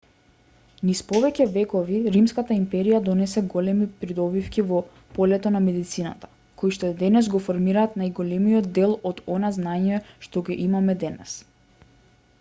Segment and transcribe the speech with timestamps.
[0.89, 4.79] низ повеќе векови римската империја донесе големи придобивки во
[5.19, 6.29] полето на медицината
[6.63, 11.35] коишто денес го формираат најголемиот дел од она знаење што го имаме денес